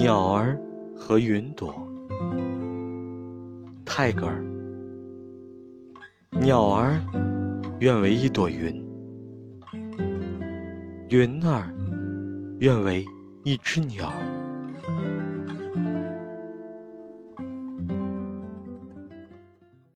[0.00, 0.58] 鸟儿
[0.96, 1.74] 和云朵。
[3.84, 4.42] 泰戈尔。
[6.40, 6.98] 鸟儿
[7.80, 8.82] 愿为一朵云。
[11.10, 11.70] 云儿
[12.60, 13.04] 愿为
[13.44, 14.10] 一只鸟。